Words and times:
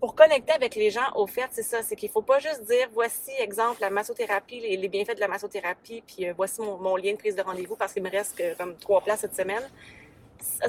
pour 0.00 0.14
connecter 0.14 0.52
avec 0.52 0.74
les 0.74 0.90
gens, 0.90 1.12
au 1.14 1.26
fait, 1.26 1.48
c'est 1.52 1.62
ça, 1.62 1.82
c'est 1.82 1.94
qu'il 1.94 2.08
faut 2.08 2.22
pas 2.22 2.38
juste 2.38 2.64
dire 2.64 2.88
voici, 2.92 3.30
exemple, 3.38 3.80
la 3.82 3.90
massothérapie, 3.90 4.60
les, 4.60 4.88
bienfaits 4.88 5.14
de 5.14 5.20
la 5.20 5.28
massothérapie, 5.28 6.02
puis 6.06 6.26
euh, 6.26 6.32
voici 6.34 6.62
mon, 6.62 6.96
lien 6.96 7.12
de 7.12 7.18
prise 7.18 7.36
de 7.36 7.42
rendez-vous 7.42 7.76
parce 7.76 7.92
qu'il 7.92 8.02
me 8.02 8.10
reste 8.10 8.42
comme 8.56 8.76
trois 8.76 9.02
places 9.02 9.20
cette 9.20 9.36
semaine. 9.36 9.62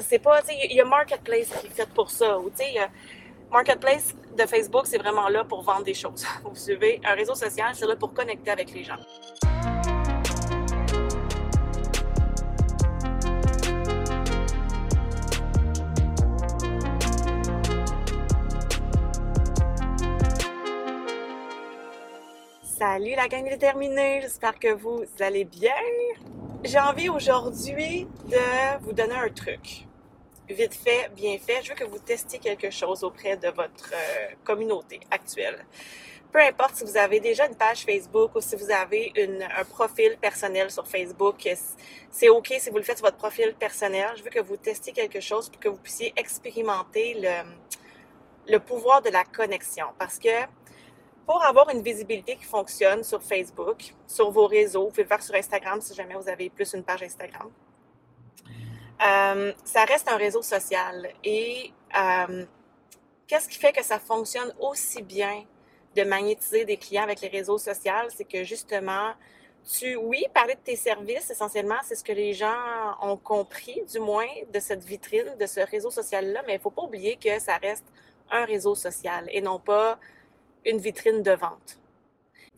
C'est 0.00 0.18
pas, 0.18 0.42
tu 0.42 0.48
sais, 0.48 0.58
il 0.68 0.76
y 0.76 0.80
a 0.80 0.84
Marketplace 0.84 1.48
qui 1.60 1.66
est 1.66 1.70
fait 1.70 1.88
pour 1.94 2.10
ça, 2.10 2.38
ou 2.38 2.50
tu 2.50 2.58
sais, 2.58 2.74
Marketplace 3.50 4.14
de 4.36 4.46
Facebook, 4.46 4.86
c'est 4.86 4.98
vraiment 4.98 5.28
là 5.28 5.44
pour 5.44 5.62
vendre 5.62 5.84
des 5.84 5.94
choses. 5.94 6.24
Vous 6.44 6.54
suivez, 6.54 7.00
un 7.04 7.14
réseau 7.14 7.34
social, 7.34 7.74
c'est 7.74 7.86
là 7.86 7.96
pour 7.96 8.14
connecter 8.14 8.50
avec 8.50 8.72
les 8.72 8.84
gens. 8.84 8.96
Salut 22.92 23.14
la 23.14 23.26
gang 23.26 23.48
déterminée, 23.48 24.20
j'espère 24.20 24.58
que 24.58 24.70
vous 24.74 25.06
allez 25.18 25.44
bien. 25.44 25.72
J'ai 26.62 26.78
envie 26.78 27.08
aujourd'hui 27.08 28.06
de 28.26 28.82
vous 28.82 28.92
donner 28.92 29.14
un 29.14 29.30
truc. 29.30 29.86
Vite 30.46 30.74
fait, 30.74 31.10
bien 31.16 31.38
fait, 31.38 31.62
je 31.62 31.70
veux 31.70 31.74
que 31.74 31.84
vous 31.84 31.98
testiez 31.98 32.38
quelque 32.38 32.68
chose 32.68 33.02
auprès 33.02 33.38
de 33.38 33.48
votre 33.48 33.94
euh, 33.94 34.34
communauté 34.44 35.00
actuelle. 35.10 35.64
Peu 36.30 36.40
importe 36.40 36.74
si 36.74 36.84
vous 36.84 36.98
avez 36.98 37.18
déjà 37.18 37.46
une 37.46 37.54
page 37.54 37.78
Facebook 37.78 38.34
ou 38.34 38.42
si 38.42 38.56
vous 38.56 38.70
avez 38.70 39.10
un 39.16 39.64
profil 39.64 40.18
personnel 40.20 40.70
sur 40.70 40.86
Facebook, 40.86 41.48
c'est 42.10 42.28
OK 42.28 42.52
si 42.58 42.68
vous 42.68 42.76
le 42.76 42.82
faites 42.82 42.98
sur 42.98 43.06
votre 43.06 43.16
profil 43.16 43.54
personnel. 43.58 44.10
Je 44.18 44.22
veux 44.22 44.28
que 44.28 44.40
vous 44.40 44.58
testiez 44.58 44.92
quelque 44.92 45.20
chose 45.20 45.48
pour 45.48 45.60
que 45.60 45.68
vous 45.70 45.78
puissiez 45.78 46.12
expérimenter 46.14 47.14
le, 47.18 48.52
le 48.52 48.58
pouvoir 48.58 49.00
de 49.00 49.08
la 49.08 49.24
connexion. 49.24 49.86
Parce 49.98 50.18
que 50.18 50.28
pour 51.26 51.42
avoir 51.42 51.68
une 51.70 51.82
visibilité 51.82 52.36
qui 52.36 52.44
fonctionne 52.44 53.02
sur 53.04 53.22
Facebook, 53.22 53.94
sur 54.06 54.30
vos 54.30 54.46
réseaux, 54.46 54.84
vous 54.84 54.90
pouvez 54.90 55.02
le 55.04 55.08
faire 55.08 55.22
sur 55.22 55.34
Instagram 55.34 55.80
si 55.80 55.94
jamais 55.94 56.14
vous 56.14 56.28
avez 56.28 56.50
plus 56.50 56.72
une 56.74 56.82
page 56.82 57.02
Instagram. 57.02 57.50
Euh, 59.04 59.52
ça 59.64 59.84
reste 59.84 60.08
un 60.08 60.16
réseau 60.16 60.42
social. 60.42 61.08
Et 61.24 61.72
euh, 61.98 62.44
qu'est-ce 63.26 63.48
qui 63.48 63.58
fait 63.58 63.72
que 63.72 63.84
ça 63.84 63.98
fonctionne 63.98 64.52
aussi 64.60 65.02
bien 65.02 65.44
de 65.96 66.04
magnétiser 66.04 66.64
des 66.64 66.76
clients 66.76 67.02
avec 67.02 67.20
les 67.20 67.28
réseaux 67.28 67.58
sociaux? 67.58 67.92
C'est 68.08 68.24
que 68.24 68.44
justement, 68.44 69.12
tu, 69.70 69.96
oui, 69.96 70.24
parler 70.32 70.54
de 70.54 70.60
tes 70.60 70.76
services, 70.76 71.30
essentiellement, 71.30 71.78
c'est 71.84 71.94
ce 71.94 72.04
que 72.04 72.12
les 72.12 72.32
gens 72.32 72.54
ont 73.00 73.16
compris, 73.16 73.82
du 73.90 73.98
moins, 73.98 74.26
de 74.52 74.60
cette 74.60 74.84
vitrine, 74.84 75.36
de 75.38 75.46
ce 75.46 75.60
réseau 75.60 75.90
social-là, 75.90 76.42
mais 76.46 76.54
il 76.54 76.58
ne 76.58 76.62
faut 76.62 76.70
pas 76.70 76.82
oublier 76.82 77.16
que 77.16 77.38
ça 77.38 77.56
reste 77.56 77.84
un 78.30 78.44
réseau 78.44 78.74
social 78.74 79.28
et 79.30 79.40
non 79.40 79.58
pas 79.58 79.98
une 80.64 80.78
vitrine 80.78 81.22
de 81.22 81.32
vente. 81.32 81.78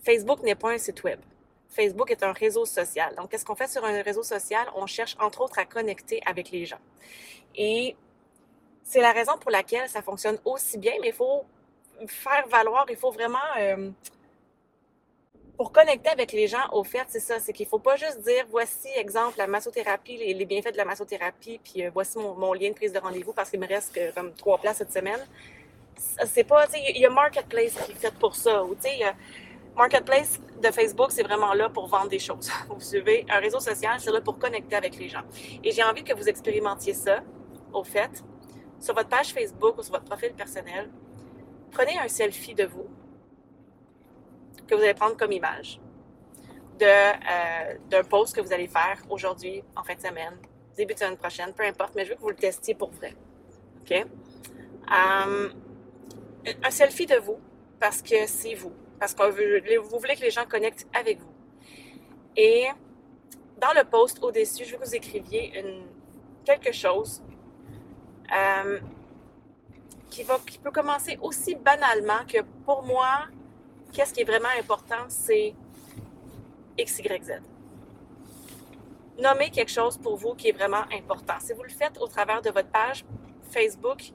Facebook 0.05 0.42
n'est 0.42 0.55
pas 0.55 0.72
un 0.72 0.78
site 0.78 1.02
web. 1.02 1.20
Facebook 1.69 2.10
est 2.10 2.22
un 2.22 2.33
réseau 2.33 2.64
social. 2.64 3.14
Donc, 3.16 3.30
qu'est-ce 3.30 3.44
qu'on 3.44 3.55
fait 3.55 3.69
sur 3.69 3.84
un 3.84 4.02
réseau 4.02 4.22
social? 4.22 4.66
On 4.77 4.86
cherche, 4.86 5.16
entre 5.19 5.41
autres, 5.41 5.58
à 5.58 5.64
connecter 5.64 6.20
avec 6.25 6.50
les 6.50 6.66
gens. 6.66 6.78
Et 7.56 7.97
c'est 8.82 9.00
la 9.00 9.12
raison 9.12 9.32
pour 9.38 9.50
laquelle 9.50 9.88
ça 9.88 10.02
fonctionne 10.02 10.38
aussi 10.44 10.78
bien, 10.78 10.92
mais 11.00 11.08
il 11.08 11.14
faut 11.14 11.44
faire 12.06 12.47
valoir, 12.48 12.86
il 12.88 12.97
faut 12.97 13.10
vraiment... 13.10 13.38
Euh, 13.58 13.91
pour 15.56 15.70
connecter 15.70 16.10
avec 16.10 16.32
les 16.32 16.48
gens, 16.48 16.69
au 16.72 16.82
fait, 16.82 17.05
c'est 17.08 17.20
ça, 17.20 17.38
c'est 17.38 17.52
qu'il 17.52 17.66
ne 17.66 17.70
faut 17.70 17.78
pas 17.78 17.94
juste 17.94 18.20
dire, 18.22 18.44
voici, 18.50 18.88
exemple, 18.97 19.38
la 19.38 19.47
massothérapie, 19.47 20.16
les, 20.16 20.44
bienfaits 20.44 20.72
de 20.72 20.77
la 20.77 20.84
massothérapie, 20.84 21.60
puis 21.62 21.84
euh, 21.84 21.91
voici 21.94 22.19
mon, 22.19 22.52
lien 22.52 22.70
de 22.70 22.75
prise 22.75 22.92
de 22.92 22.98
rendez-vous 22.98 23.32
parce 23.32 23.50
qu'il 23.50 23.60
me 23.60 23.66
reste 23.69 23.98
comme 24.14 24.34
trois 24.34 24.58
places 24.58 24.78
cette 24.78 24.92
semaine 24.92 25.25
c'est 26.27 26.44
pas, 26.44 26.66
il 26.74 27.00
y 27.00 27.06
a 27.06 27.10
Marketplace 27.10 27.74
qui 27.84 27.92
est 27.92 27.97
fait 27.97 28.14
pour 28.14 28.34
ça. 28.34 28.64
Ou, 28.64 28.77
Marketplace 29.77 30.41
de 30.62 30.70
Facebook, 30.70 31.10
c'est 31.10 31.24
vraiment 31.24 31.52
là 31.52 31.69
pour 31.69 31.88
vendre 31.88 32.08
des 32.08 32.19
choses. 32.19 32.50
Vous 32.69 32.80
suivez, 32.80 33.27
un 33.28 33.41
réseau 33.41 33.58
social, 33.58 33.98
c'est 33.98 34.12
là 34.12 34.20
pour 34.20 34.38
connecter 34.38 34.76
avec 34.76 34.97
les 34.97 35.09
gens. 35.09 35.22
Et 35.64 35.72
j'ai 35.72 35.82
envie 35.82 36.04
que 36.04 36.14
vous 36.14 36.28
expérimentiez 36.28 36.94
ça, 36.94 37.20
au 37.72 37.82
fait, 37.82 38.22
sur 38.78 38.94
votre 38.94 39.09
page 39.09 39.32
Facebook 39.32 39.76
ou 39.78 39.82
sur 39.82 39.93
votre 39.93 40.04
profil 40.04 40.32
personnel. 40.34 40.91
Prenez 41.72 41.98
un 41.98 42.06
selfie 42.06 42.54
de 42.54 42.66
vous 42.66 42.87
que 44.69 44.76
vous 44.76 44.82
allez 44.82 44.94
prendre 44.94 45.16
comme 45.16 45.32
image 45.32 45.81
euh, 46.82 47.75
d'un 47.88 48.03
post 48.04 48.34
que 48.34 48.41
vous 48.41 48.53
allez 48.53 48.66
faire 48.66 48.98
aujourd'hui, 49.09 49.62
en 49.76 49.82
fin 49.82 49.94
de 49.94 50.00
semaine, 50.00 50.34
début 50.76 50.94
de 50.94 50.98
semaine 50.98 51.16
prochaine, 51.16 51.53
peu 51.53 51.64
importe, 51.64 51.94
mais 51.94 52.04
je 52.04 52.10
veux 52.10 52.16
que 52.16 52.20
vous 52.20 52.31
le 52.31 52.37
testiez 52.37 52.75
pour 52.75 52.91
vrai. 52.91 53.14
OK? 53.81 54.06
Um, 54.88 55.53
un 56.62 56.71
selfie 56.71 57.06
de 57.06 57.16
vous, 57.16 57.38
parce 57.81 58.03
que 58.03 58.27
c'est 58.27 58.55
vous, 58.55 58.72
parce 58.99 59.15
que 59.15 59.78
vous 59.78 59.99
voulez 59.99 60.16
que 60.16 60.22
les 60.22 60.31
gens 60.31 60.47
connectent 60.47 60.87
avec 60.94 61.21
vous. 61.21 61.32
Et 62.37 62.66
dans 63.60 63.72
le 63.75 63.84
post 63.84 64.22
au-dessus, 64.22 64.65
je 64.65 64.72
veux 64.72 64.78
que 64.78 64.84
vous 64.84 64.94
écriviez 64.94 65.53
quelque 66.44 66.72
chose 66.72 67.22
euh, 68.34 68.81
qui, 70.10 70.22
va, 70.22 70.38
qui 70.47 70.59
peut 70.59 70.71
commencer 70.71 71.19
aussi 71.22 71.55
banalement 71.55 72.25
que 72.27 72.43
pour 72.65 72.82
moi, 72.82 73.26
qu'est-ce 73.93 74.12
qui 74.12 74.21
est 74.21 74.25
vraiment 74.25 74.49
important, 74.59 75.05
c'est 75.09 75.55
X, 76.76 76.99
Y, 76.99 77.25
Z. 77.25 77.32
Nommez 79.19 79.50
quelque 79.50 79.71
chose 79.71 79.97
pour 79.97 80.16
vous 80.16 80.34
qui 80.34 80.49
est 80.49 80.53
vraiment 80.53 80.84
important. 80.93 81.34
Si 81.38 81.53
vous 81.53 81.62
le 81.62 81.69
faites 81.69 81.99
au 82.00 82.09
travers 82.09 82.43
de 82.43 82.50
votre 82.50 82.69
page 82.69 83.05
Facebook, 83.50 84.12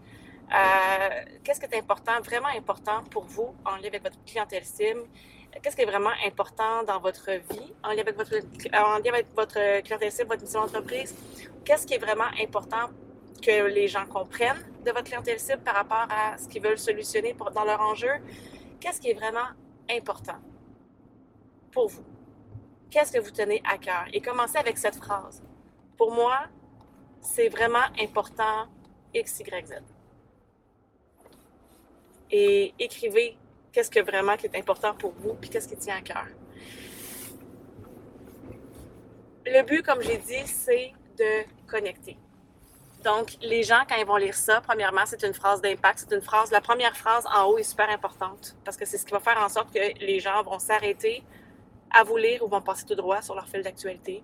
euh, 0.52 1.24
qu'est-ce 1.44 1.60
qui 1.60 1.68
est 1.68 1.78
important, 1.78 2.20
vraiment 2.22 2.50
important 2.50 3.04
pour 3.12 3.26
vous 3.26 3.54
en 3.66 3.76
lien 3.76 3.88
avec 3.88 4.02
votre 4.02 4.24
clientèle 4.26 4.66
cible? 4.66 5.04
Qu'est-ce 5.62 5.76
qui 5.76 5.84
est 5.84 5.86
vraiment 5.86 6.14
important 6.26 6.84
dans 6.84 7.00
votre 7.00 7.30
vie 7.32 7.74
en 7.84 7.90
lien 7.90 8.02
avec 8.02 8.16
votre, 8.16 8.36
en 8.74 8.98
lien 8.98 9.14
avec 9.14 9.28
votre 9.36 9.82
clientèle 9.82 10.12
cible, 10.12 10.30
votre 10.30 10.42
mission 10.42 10.62
d'entreprise? 10.62 11.16
Qu'est-ce 11.64 11.86
qui 11.86 11.94
est 11.94 12.00
vraiment 12.00 12.30
important 12.42 12.90
que 13.44 13.68
les 13.68 13.88
gens 13.88 14.06
comprennent 14.08 14.64
de 14.84 14.92
votre 14.92 15.04
clientèle 15.04 15.40
cible 15.40 15.62
par 15.62 15.76
rapport 15.76 16.08
à 16.10 16.38
ce 16.38 16.48
qu'ils 16.48 16.64
veulent 16.64 16.80
solutionner 16.80 17.36
dans 17.54 17.64
leur 17.64 17.82
enjeu? 17.82 18.14
Qu'est-ce 18.80 19.00
qui 19.00 19.12
est 19.12 19.14
vraiment 19.14 19.50
important 19.90 20.38
pour 21.72 21.90
vous? 21.90 22.06
Qu'est-ce 22.90 23.12
que 23.12 23.20
vous 23.20 23.32
tenez 23.32 23.62
à 23.70 23.78
cœur? 23.78 24.06
Et 24.14 24.20
commencez 24.20 24.58
avec 24.58 24.80
cette 24.80 24.96
phrase. 24.96 25.44
Pour 25.96 26.12
moi, 26.12 26.40
c'est 27.22 27.50
vraiment 27.50 27.86
important 28.00 28.68
X, 29.14 29.42
Y, 29.42 29.68
Z 29.68 29.99
et 32.32 32.74
écrivez 32.80 33.38
qu'est-ce 33.72 33.90
que 33.90 34.00
vraiment 34.00 34.38
qui 34.38 34.46
est 34.48 34.58
important 34.58 34.94
pour 34.94 35.14
vous, 35.20 35.34
puis 35.36 35.50
qu'est-ce 35.50 35.68
qui 35.68 35.78
tient 35.78 35.98
à 35.98 36.02
cœur. 36.02 36.28
Le 39.46 39.64
but, 39.64 39.84
comme 39.84 40.02
j'ai 40.02 40.18
dit, 40.18 40.46
c'est 40.46 40.94
de 41.18 41.44
connecter. 41.68 42.18
Donc, 43.04 43.38
les 43.42 43.64
gens, 43.64 43.82
quand 43.88 43.96
ils 43.96 44.06
vont 44.06 44.18
lire 44.18 44.36
ça, 44.36 44.62
premièrement, 44.62 45.06
c'est 45.06 45.24
une 45.24 45.34
phrase 45.34 45.62
d'impact. 45.62 46.00
C'est 46.00 46.16
une 46.16 46.22
phrase, 46.22 46.52
la 46.52 46.62
première 46.62 46.96
phrase 46.98 47.26
en 47.34 47.46
haut 47.46 47.58
est 47.58 47.64
super 47.64 47.90
importante 47.90 48.58
parce 48.66 48.76
que 48.76 48.86
c'est 48.86 48.98
ce 48.98 49.06
qui 49.06 49.12
va 49.12 49.22
faire 49.22 49.42
en 49.42 49.48
sorte 49.48 49.74
que 49.74 49.80
les 50.00 50.20
gens 50.20 50.44
vont 50.44 50.60
s'arrêter 50.60 51.24
à 51.92 52.04
vous 52.04 52.18
lire 52.18 52.44
ou 52.44 52.48
vont 52.48 52.62
passer 52.62 52.86
tout 52.86 52.96
droit 52.96 53.22
sur 53.22 53.36
leur 53.36 53.48
fil 53.48 53.62
d'actualité. 53.62 54.22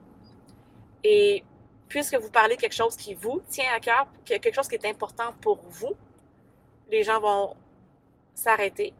Et 1.03 1.43
puisque 1.87 2.15
vous 2.15 2.29
parlez 2.29 2.57
quelque 2.57 2.75
chose 2.75 2.97
qui 2.97 3.13
vous 3.13 3.41
tient 3.49 3.71
à 3.73 3.79
cœur, 3.79 4.07
quelque 4.25 4.53
chose 4.53 4.67
qui 4.67 4.75
est 4.75 4.85
important 4.85 5.33
pour 5.41 5.59
vous, 5.69 5.93
les 6.91 7.03
gens 7.03 7.19
vont 7.19 7.55
s'arrêter, 8.35 8.93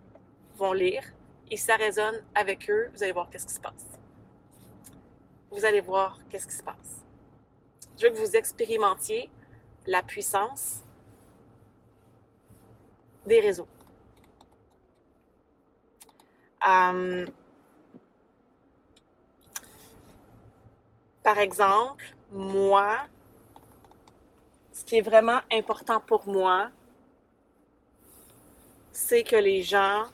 vont 0.58 0.74
lire, 0.74 1.04
et 1.52 1.58
si 1.58 1.66
ça 1.66 1.76
résonne 1.76 2.24
avec 2.34 2.70
eux, 2.70 2.90
vous 2.94 3.04
allez 3.04 3.12
voir 3.12 3.30
qu'est-ce 3.30 3.46
qui 3.46 3.54
se 3.54 3.60
passe. 3.60 3.86
Vous 5.52 5.64
allez 5.64 5.82
voir 5.82 6.18
qu'est-ce 6.30 6.48
qui 6.48 6.56
se 6.56 6.64
passe. 6.64 7.04
Je 7.98 8.08
veux 8.08 8.14
que 8.14 8.18
vous 8.18 8.36
expérimentiez 8.36 9.30
la 9.86 10.02
puissance 10.02 10.82
des 13.26 13.40
réseaux. 13.40 13.68
Hum, 16.66 17.26
par 21.24 21.38
exemple, 21.38 22.16
moi, 22.32 22.98
ce 24.72 24.84
qui 24.84 24.98
est 24.98 25.02
vraiment 25.02 25.40
important 25.52 26.00
pour 26.00 26.28
moi, 26.28 26.70
c'est 28.96 29.24
que 29.24 29.36
les 29.36 29.62
gens, 29.62 30.06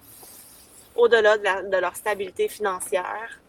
au-delà 0.95 1.37
de, 1.37 1.77
leur 1.77 1.95
stabilité 1.95 2.47
financière, 2.47 3.39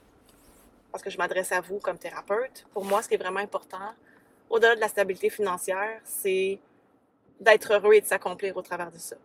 parce 0.91 1.03
que 1.03 1.09
je 1.09 1.17
m'adresse 1.17 1.53
à 1.53 1.63
vous 1.63 1.79
comme 1.79 1.97
thérapeute, 1.97 2.67
pour 2.75 2.85
moi, 2.85 3.03
ce 3.03 3.09
qui 3.09 3.15
est 3.15 3.19
vraiment 3.19 3.41
important, 3.41 3.95
au-delà 4.51 4.77
de 4.77 4.81
la 4.81 4.89
stabilité 4.89 5.31
financière, 5.31 6.01
c'est 6.05 6.61
d'être 7.41 7.73
heureux 7.73 7.95
et 7.95 8.03
de 8.03 8.07
s'accomplir 8.07 8.55
au 8.59 8.63
travers 8.63 8.93
de 8.93 8.99
ça. 8.99 9.17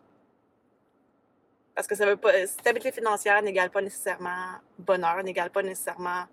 Parce 1.74 1.86
que 1.86 1.94
ça 1.94 2.06
veut 2.06 2.16
pas, 2.16 2.46
stabilité 2.46 2.90
financière 2.90 3.42
n'égale 3.42 3.70
pas 3.70 3.82
nécessairement 3.82 4.54
bonheur, 4.78 5.22
n'égale 5.22 5.50
pas 5.50 5.62
nécessairement 5.62 6.24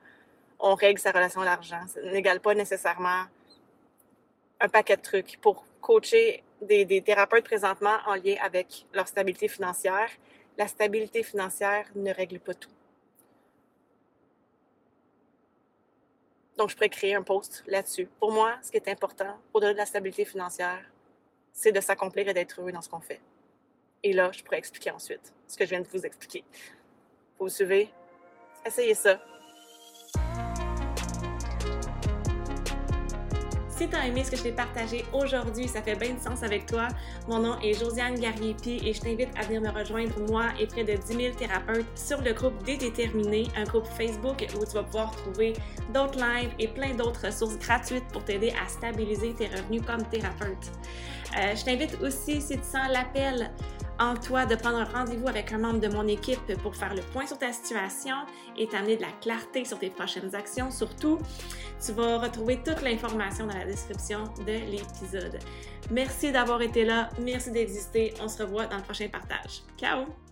on 0.57 0.74
règle 0.74 1.01
sa 1.01 1.12
relation 1.12 1.42
à 1.42 1.45
l'argent, 1.45 1.83
n'égale 2.01 2.39
pas 2.39 2.56
nécessairement 2.56 3.24
un 4.62 4.69
paquet 4.69 4.95
de 4.95 5.01
trucs. 5.01 5.38
Pour 5.42 5.66
coacher 5.81 6.45
des, 6.62 7.02
thérapeutes 7.02 7.44
présentement 7.44 7.98
en 8.06 8.16
lien 8.16 8.36
avec 8.42 8.86
leur 8.94 9.07
stabilité 9.07 9.48
financière. 9.48 10.10
La 10.57 10.68
stabilité 10.68 11.24
financière 11.24 11.86
ne 11.96 12.13
règle 12.13 12.40
pas 12.40 12.54
tout. 12.54 12.69
Donc, 16.57 16.69
je 16.69 16.75
pourrais 16.75 16.90
créer 16.90 17.16
un 17.16 17.24
post 17.24 17.63
là-dessus. 17.68 18.07
Pour 18.19 18.31
moi, 18.31 18.56
ce 18.62 18.72
qui 18.72 18.78
est 18.78 18.88
important, 18.88 19.38
au-delà 19.54 19.74
de 19.74 19.78
la 19.78 19.86
stabilité 19.86 20.24
financière, 20.24 20.90
c'est 21.52 21.74
de 21.74 21.81
s'accomplir 21.81 22.28
et 22.30 22.34
d'être 22.34 22.62
heureux 22.62 22.72
dans 22.72 22.81
ce 22.81 22.90
qu'on 22.90 23.01
fait. 23.01 23.19
Et 24.04 24.13
là, 24.13 24.31
je 24.31 24.44
pourrais 24.44 24.60
expliquer 24.60 24.92
ensuite 24.92 25.34
ce 25.48 25.58
que 25.58 25.66
je 25.66 25.72
viens 25.72 25.81
de 25.81 25.88
vous 25.88 26.06
expliquer. 26.06 26.44
Vous 27.40 27.50
suivez? 27.50 27.90
Essayez 28.66 28.94
ça. 28.94 29.19
Si 33.75 33.89
tu 33.89 33.95
as 33.98 34.07
aimé 34.07 34.24
ce 34.24 34.31
que 34.31 34.38
je 34.38 34.44
t'ai 34.44 34.51
partagé 34.54 35.04
aujourd'hui, 35.12 35.68
ça 35.68 35.81
fait 35.81 35.95
bien 35.95 36.13
de 36.13 36.19
sens 36.19 36.44
avec 36.44 36.66
toi. 36.66 36.88
Mon 37.27 37.39
nom 37.39 37.60
est 37.62 37.74
Josiane 37.74 38.18
Garriépi 38.18 38.80
et 38.81 38.94
je 38.94 39.01
t'invite 39.01 39.27
à 39.38 39.42
venir 39.44 39.62
me 39.62 39.69
rejoindre, 39.69 40.13
moi 40.30 40.45
et 40.57 40.66
près 40.66 40.86
de 40.86 40.94
10 40.94 41.13
000 41.13 41.36
thérapeutes, 41.36 41.86
sur 41.94 42.22
le 42.22 42.31
groupe 42.31 42.63
Déterminés, 42.63 43.48
un 43.57 43.66
groupe 43.66 43.86
Facebook 43.86 44.48
où 44.56 44.66
tu 44.66 44.72
vas 44.72 44.83
pouvoir 44.83 45.12
trouver 45.12 45.51
d'autres 45.94 46.18
lives 46.18 46.51
et 46.57 46.69
plein 46.69 46.94
d'autres 46.94 47.25
ressources 47.25 47.57
gratuites 47.60 48.07
pour 48.13 48.24
t'aider 48.24 48.54
à 48.63 48.69
stabiliser 48.69 49.33
tes 49.33 49.48
revenus 49.48 49.81
comme 49.86 50.04
thérapeute. 50.06 50.72
Euh, 51.38 51.54
je 51.54 51.66
t'invite 51.66 52.01
aussi, 52.01 52.42
si 52.42 52.57
tu 52.57 52.63
sens 52.63 52.89
l'appel 52.89 53.51
en 54.00 54.16
toi 54.16 54.46
de 54.46 54.56
prendre 54.56 54.78
un 54.78 54.86
rendez-vous 54.86 55.28
avec 55.28 55.52
un 55.52 55.58
membre 55.58 55.80
de 55.80 55.88
mon 55.88 56.08
équipe 56.08 56.54
pour 56.62 56.76
faire 56.76 56.94
le 56.94 57.02
point 57.02 57.26
sur 57.26 57.38
ta 57.38 57.52
situation 57.54 58.16
et 58.58 58.68
t'amener 58.68 58.98
de 58.98 59.02
la 59.02 59.12
clarté 59.22 59.66
sur 59.66 59.80
tes 59.80 59.90
prochaines 59.90 60.34
actions. 60.36 60.72
Surtout, 60.72 61.20
tu 61.84 61.92
vas 61.94 62.18
retrouver 62.18 62.62
toute 62.64 62.82
l'information 62.82 63.48
dans 63.48 63.58
la 63.58 63.66
description 63.66 64.24
de 64.46 64.72
l'épisode. 64.72 65.40
Merci 65.92 66.32
d'avoir 66.32 66.62
été 66.62 66.84
là, 66.84 67.10
merci 67.20 67.52
d'exister. 67.52 68.14
On 68.22 68.28
se 68.28 68.42
revoit 68.42 68.66
dans 68.66 68.78
le 68.78 68.84
prochain 68.84 69.08
partage. 69.08 69.62
Ciao! 69.78 70.25